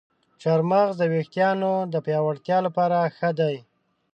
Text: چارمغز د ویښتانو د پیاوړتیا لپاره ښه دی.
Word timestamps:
چارمغز 0.41 0.93
د 0.99 1.03
ویښتانو 1.13 1.73
د 1.93 1.95
پیاوړتیا 2.05 2.57
لپاره 2.67 2.97
ښه 3.17 3.29
دی. 3.39 3.55